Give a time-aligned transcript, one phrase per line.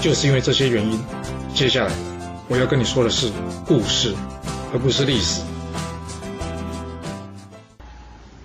[0.00, 1.00] 就是因为这些原因，
[1.54, 1.92] 接下来
[2.48, 3.32] 我要跟你说的是
[3.66, 4.14] 故事，
[4.72, 5.42] 而不是历史。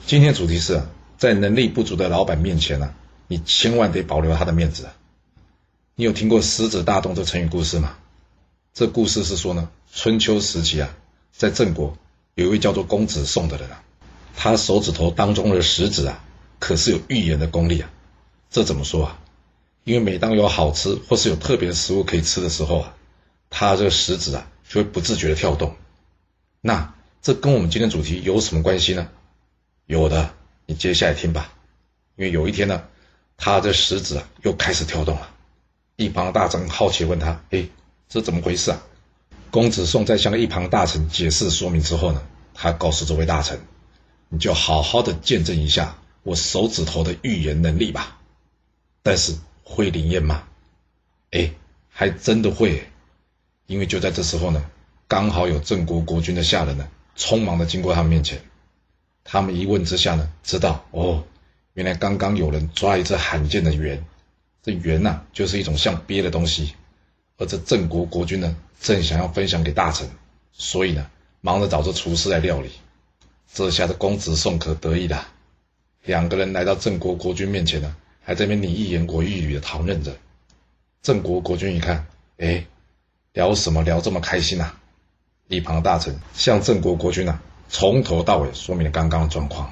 [0.07, 0.81] 今天主题是
[1.17, 2.91] 在能力不足的老板面前呢，
[3.27, 4.89] 你千万得保留他的面子。
[5.95, 7.95] 你有听过“狮子大动”这成语故事吗？
[8.73, 10.89] 这故事是说呢，春秋时期啊，
[11.31, 11.95] 在郑国
[12.33, 13.83] 有一位叫做公子宋的人啊，
[14.35, 16.23] 他手指头当中的食指啊，
[16.57, 17.91] 可是有预言的功力啊。
[18.49, 19.19] 这怎么说啊？
[19.83, 22.95] 因为每当有好吃或是有特别的食物可以吃的时候啊，
[23.49, 25.75] 他这个食指啊就会不自觉的跳动。
[26.61, 29.09] 那这跟我们今天主题有什么关系呢？
[29.85, 30.33] 有的，
[30.65, 31.53] 你接下来听吧。
[32.15, 32.83] 因为有一天呢，
[33.35, 35.29] 他这食指啊又开始跳动了。
[35.97, 37.67] 一旁的大臣好奇问他：“哎，
[38.07, 38.81] 这怎么回事啊？”
[39.51, 43.59] 公子宋在向一旁大臣解释说明之后呢，他告诉这位大臣
[44.29, 48.17] ：“你就好好的见证一下我手指头的预言能力吧。”
[49.03, 49.35] 但是。
[49.63, 50.43] 会灵验吗？
[51.31, 51.51] 哎，
[51.89, 52.83] 还真的会，
[53.65, 54.63] 因为就在这时候呢，
[55.07, 58.41] 刚好有郑国国君的下人呢，匆忙的经过他们面前。
[59.23, 61.23] 他们一问之下呢，知道哦，
[61.73, 64.05] 原来刚刚有人抓一只罕见的猿，
[64.61, 66.73] 这猿呐，就是一种像鳖的东西。
[67.37, 70.07] 而这郑国国君呢，正想要分享给大臣，
[70.51, 71.09] 所以呢，
[71.41, 72.69] 忙着找这厨师来料理。
[73.51, 75.27] 这下子公子宋可得意了，
[76.03, 77.95] 两个人来到郑国国君面前呢。
[78.23, 80.15] 还在那边你一言我一语的讨论着，
[81.01, 82.07] 郑国国君一看，
[82.37, 82.65] 哎，
[83.33, 84.71] 聊什么聊这么开心呐？
[85.49, 89.71] 一旁的大臣向郑国国君呐，从头到尾说明了刚刚的状况。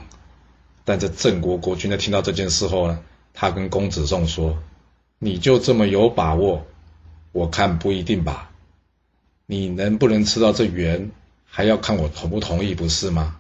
[0.84, 3.00] 但这郑国国君在听到这件事后呢，
[3.34, 4.58] 他跟公子宋说
[5.18, 6.66] ：“你就这么有把握？
[7.32, 8.52] 我看不一定吧。
[9.46, 11.12] 你能不能吃到这圆，
[11.46, 13.38] 还要看我同不同意，不是吗？”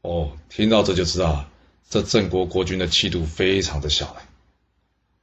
[0.00, 1.48] 哦，听到这就知道了。
[1.90, 4.22] 这郑国国君的气度非常的小了。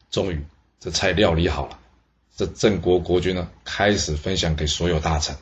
[0.10, 0.44] 终于，
[0.80, 1.80] 这菜料理好了，
[2.36, 5.36] 这郑国国君呢开始分享给所有大臣。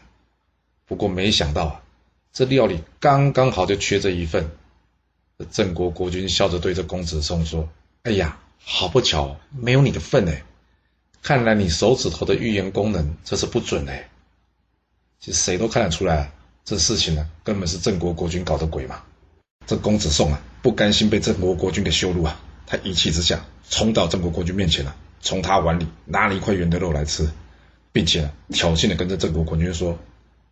[0.86, 1.82] 不过没想到啊，
[2.34, 4.52] 这料理刚刚好就缺这一份。
[5.38, 7.70] 这郑国国君笑着对着公子宋说
[8.04, 10.44] ：“哎呀，好不巧，没有你的份哎！
[11.22, 14.10] 看来你手指头的预言功能这是不准哎。
[15.20, 16.32] 其实谁都看得出来，
[16.66, 19.02] 这事情呢根本是郑国国君搞的鬼嘛。”
[19.66, 27.30] 这公子宋啊，不甘心被郑国国君给羞辱啊，他一气之下冲到郑国国君面前了，从他碗里拿了一块圆的肉来吃，
[27.92, 30.00] 并且挑衅的跟着郑国国君说：“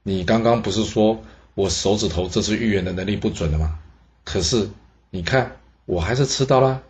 [0.04, 1.24] 你刚刚不是说
[1.56, 3.80] 我手指头这次预言的能力不准了吗？
[4.26, 4.70] 可是
[5.10, 5.56] 你看
[5.86, 6.84] 我还是吃到了，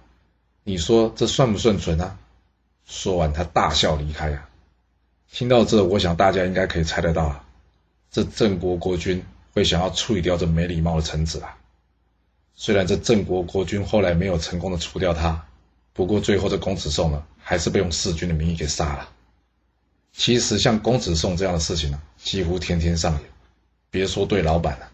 [0.64, 2.18] 你说这算不算准啊？”
[2.88, 4.50] 说完，他大笑离开呀。
[5.32, 7.44] 听到这，我想大家应该可以猜得到啊，
[8.10, 9.24] 这郑国国君
[9.54, 11.56] 会想要处理掉这没礼貌的臣子啊。
[12.56, 15.46] 虽然这郑国国君后来没有成功的除掉他，
[15.94, 19.10] 不过最后这公子宋呢，还是被用弑君的名义给杀了。
[20.14, 23.22] 其实像公子宋这样的事情呢，几乎天天上演。
[23.90, 24.90] 别说对老板了，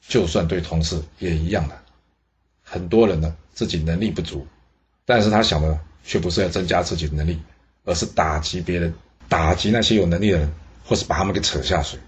[0.00, 1.78] 就算对同事也一样的。
[2.62, 4.46] 很多人呢，自己能力不足，
[5.04, 7.38] 但是他想的却不是要增加自己的能力，
[7.84, 8.92] 而是打击别人，
[9.28, 10.52] 打击那些有能力的人，
[10.84, 12.00] 或是把他们给扯下水。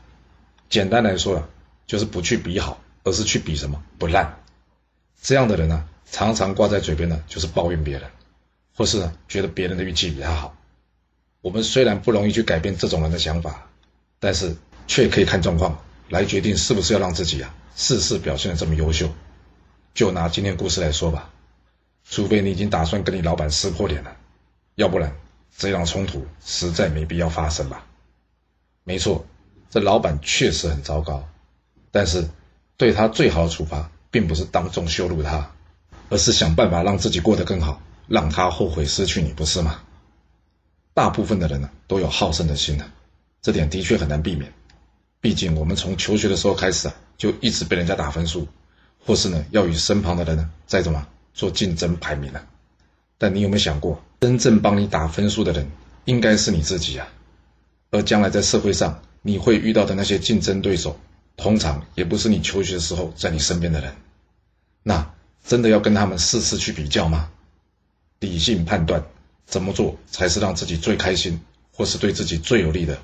[0.69, 1.49] 简单来说啊，
[1.87, 4.37] 就是不去比好，而是去比什么不烂。
[5.21, 8.11] 这样的人呢，常常挂在嘴边的，就是抱怨别人，
[8.75, 10.57] 或是觉得别人的运气比他好。
[11.41, 13.67] 我们虽然不容易去改变这种人的想法，
[14.19, 19.13] 但是却可以看状况来决定是不是要让自己啊事事表现的这么优秀。
[19.95, 21.31] 就拿今天故事来说吧，
[22.09, 24.17] 除非你已经打算跟你老板撕破脸了，
[24.75, 25.15] 要不然
[25.57, 27.87] 这样冲突实在没必要发生吧。
[28.83, 29.25] 没错，
[29.71, 31.29] 这老板确实很糟糕，
[31.91, 32.29] 但是
[32.77, 33.91] 对他最好的处罚。
[34.15, 35.51] 并不是当众羞辱他，
[36.09, 39.81] 而是想办法让自己过得更好，让他后悔失去你，不是吗？
[40.95, 42.85] 大部分的人呢都有好胜的心呢，
[43.43, 44.53] 这点的确很难避免。
[45.21, 48.47] 毕竟我们从求学的时候开始啊，就一直被人家打分数，
[49.05, 52.41] 或是呢要与身旁的人呢在怎么做竞争排名呢？
[53.19, 55.69] 但你有没有想过，真正帮你打分数的人
[56.05, 57.09] 应该是你自己啊？
[57.91, 60.97] 而将来在社会上你会遇到的那些竞争对手，
[61.37, 63.95] 通常也不是你求学的时候在你身边的人。
[64.83, 65.13] 那
[65.45, 67.31] 真的要跟他们事事去比较吗？
[68.21, 69.05] 理性判断，
[69.45, 71.41] 怎么做才是让自己最开心、
[71.73, 72.99] 或是对自己最有利的，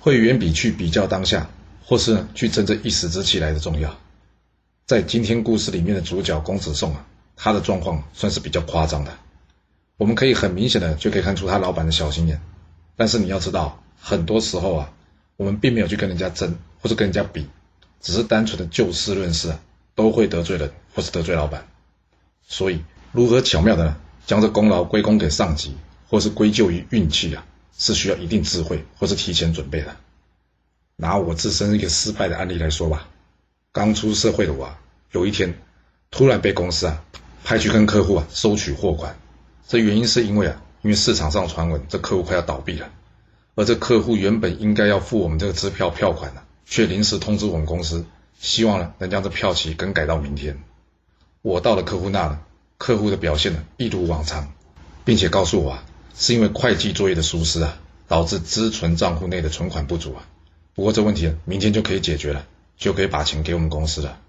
[0.00, 1.48] 会远比去比较当下，
[1.84, 3.96] 或是去争这一时之气来的重要。
[4.86, 9.16] 在今天故事里面的主角公子宋啊，他的状况算是比较夸张的。
[9.96, 12.40] 我们可以很明显的就可以看出他老板的小心眼。
[12.96, 14.92] 但是你要知道，很多时候啊，
[15.36, 17.46] 我们并没有去跟人家争，或者跟人家比，
[18.00, 19.60] 只是单纯的就事论事啊，
[19.94, 21.66] 都会得罪人，或是得罪老板。
[22.46, 23.96] 所以，如何巧妙的
[24.26, 25.76] 将这功劳归功给上级，
[26.08, 27.44] 或是归咎于运气啊，
[27.76, 29.96] 是需要一定智慧或是提前准备的。
[30.96, 33.08] 拿我自身一个失败的案例来说吧，
[33.72, 34.74] 刚出社会的我，
[35.12, 35.54] 有一天
[36.10, 37.04] 突然被公司啊
[37.44, 39.18] 派去跟客户啊收取货款，
[39.66, 40.62] 这原因是因为啊。
[40.80, 42.88] 因为市场上传闻这客户快要倒闭了，
[43.56, 48.04] 而这客户原本应该要付我们这个支票票款呢，却临时通知我们公司，
[48.38, 50.62] 希望呢能将这票期更改到明天。
[51.40, 52.42] 我到了客户那了，
[52.76, 54.52] 客户的表现呢一如往常，
[55.04, 55.84] 并且告诉我啊，
[56.14, 60.28] 是因为会计作业的疏失啊，导致资存账户内的存款不足啊。
[60.74, 64.20] 不过这问题明天就可以解决了，就可以把钱给我们公司了。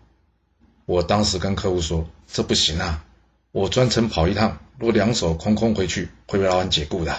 [0.86, 3.06] 我当时跟客户说，这不行啊。
[3.52, 7.16] 我专程跑一趟，若两手空空回去，会被老板解雇的。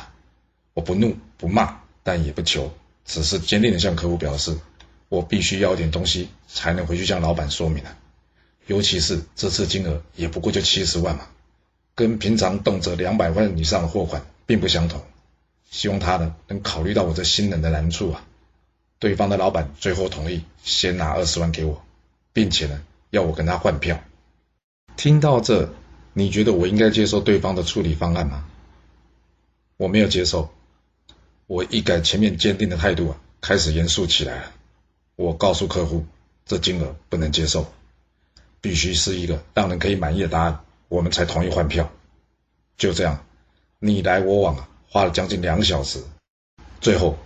[0.73, 2.73] 我不怒不骂，但也不求，
[3.05, 4.57] 只是坚定地向客户表示，
[5.11, 7.95] 我必须要点东西才能回去向老板说明啊。
[8.67, 11.27] 尤其是这次金额也不过就七十万嘛，
[11.95, 15.03] 跟平常动辄两百万以上的货款并不相同。
[15.69, 18.25] 希望他呢能考虑到我这新人的难处啊。
[18.99, 21.85] 对方的老板最后同意先拿二十万给我，
[22.33, 22.81] 并且呢
[23.11, 24.03] 要我跟他换票。
[24.97, 25.75] 听到这。
[26.13, 28.45] 你觉得我应该接受对方的处理方案吗？
[29.77, 30.51] 我没有接受，
[31.47, 34.53] 我一改前面坚定的态度啊，开始严肃起来了。
[35.21, 36.07] 我告诉客户，
[36.47, 37.71] 这金额不能接受，
[38.63, 41.91] 必须是一个让人可以满意的答案，我们才同意换票。
[42.79, 43.23] 就这样，
[43.79, 46.03] 你来我往啊，花了将近两小时，
[46.81, 47.19] 最后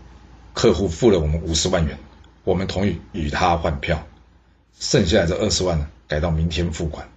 [0.55, 1.97] 客户付了我们五十万元，
[2.43, 4.05] 我们同意与他换票，
[4.81, 7.09] 剩下的这二十万呢，改到明天付款。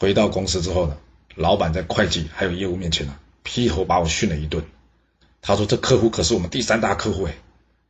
[0.00, 0.96] 回到公司之后呢，
[1.34, 4.64] 老板在会计还有业务面前呢，劈头把我训了一顿。
[5.42, 7.34] 他说：“这客户可是我们第三大客户哎，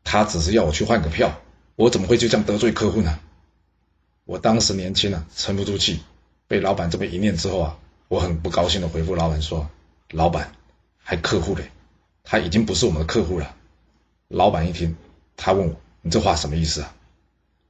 [0.03, 1.41] 他只是要我去换个票，
[1.76, 3.20] 我怎么会就这样得罪客户呢？”
[4.26, 6.00] 我当时年轻啊，沉不住气，
[6.49, 7.78] 被老板这么一念之后啊，
[8.08, 9.70] 我很不高兴的回复老板说
[10.11, 10.52] ：“老板，
[10.99, 11.70] 还客户嘞，
[12.25, 13.55] 他已经不是我们的客户了。”
[14.26, 14.96] 老板一听，
[15.37, 16.93] 他问我：“你这话什么意思啊？”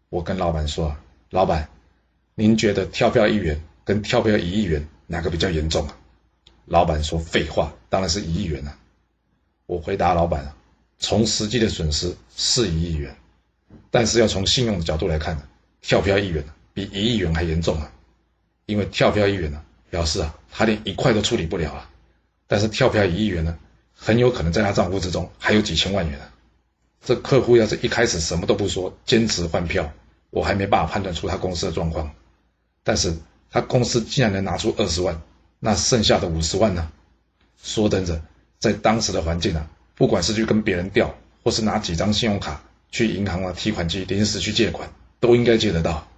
[0.08, 0.96] 我跟老板说
[1.28, 1.68] ：“老板，
[2.34, 5.96] 您觉得跳票一元？”跟跳票一亿元哪个比较严重啊？
[6.64, 8.76] 老板说废话，当然是一亿元啊。
[9.66, 10.54] 我回答老板，
[10.98, 13.16] 从实际的损失是一亿元，
[13.90, 15.42] 但是要从信用的角度来看呢，
[15.80, 17.92] 跳票一元比一亿元还严重啊。
[18.66, 21.90] 因为跳票一元呢，表示啊他连一块都处理不了啊，
[22.46, 23.56] 但是跳票一亿元呢，
[23.94, 26.32] 很有可能在他账户之中还有几千万元啊。
[27.04, 29.92] 这客户要是一开始什么都不说，坚持换票，
[30.30, 32.10] 我还没办法判断出他公司的状况，
[32.82, 33.16] 但是。
[33.48, 35.22] 他公司竟然能拿出二十万，
[35.60, 36.90] 那剩下的五十万呢？
[37.62, 38.20] 说真的，
[38.58, 42.60] 在当时的环境啊，不管是去跟别人调，或是拿几张信用卡
[42.96, 44.90] 去银行啊提款机临时去借款，
[45.20, 46.08] 都应该借得到。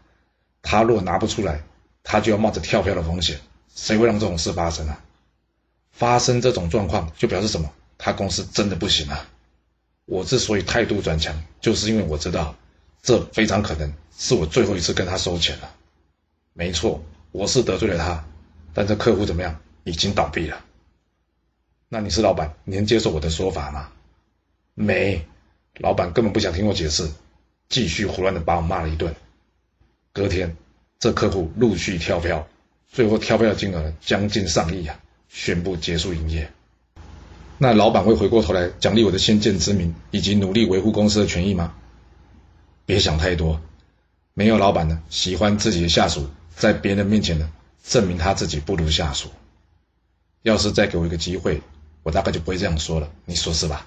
[0.62, 1.64] 他若拿不出来，
[2.04, 3.40] 他就要冒着跳票的风险。
[3.74, 5.02] 谁会让这种事发生啊？
[5.90, 7.72] 发生这种状况，就表示什么？
[7.98, 9.28] 他公司真的不行啊！
[10.04, 12.54] 我之所以态度转强，就是因为我知道，
[13.02, 15.74] 这非常可能是我最后一次跟他收钱了。
[16.52, 17.02] 没错。
[17.32, 18.24] 我是得罪了他，
[18.72, 19.60] 但这客户怎么样？
[19.82, 20.64] 已经倒闭了。
[21.88, 23.90] 那你是老板，你能接受我的说法吗？
[24.74, 25.26] 没，
[25.76, 27.08] 老板根本不想听我解释，
[27.68, 29.14] 继续胡乱的把我骂了一顿。
[30.12, 30.56] 隔天，
[30.98, 32.48] 这客户陆续跳票，
[32.90, 34.98] 最后跳票的金额将近上亿啊，
[35.28, 36.50] 宣布结束营业。
[37.58, 41.74] 那老板会回过头来奖励我的先见之明以及努力维护公司的权益吗？
[42.86, 43.60] 别想太多，
[44.34, 46.28] 没有老板呢喜欢自己的下属。
[46.56, 47.52] 在别人面前呢，
[47.84, 49.28] 证明他自己不如下属。
[50.42, 51.62] 要是再给我一个机会，
[52.02, 53.10] 我大概就不会这样说了。
[53.24, 53.86] 你说是吧？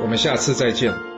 [0.00, 1.09] 我们下次再见。